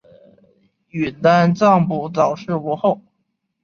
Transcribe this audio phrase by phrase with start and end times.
[0.89, 2.99] 允丹藏卜早逝无后。